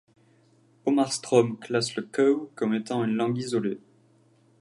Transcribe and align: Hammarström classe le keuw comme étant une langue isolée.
Hammarström 0.87 1.59
classe 1.59 1.95
le 1.95 2.01
keuw 2.01 2.49
comme 2.55 2.73
étant 2.73 3.03
une 3.03 3.13
langue 3.17 3.37
isolée. 3.37 3.79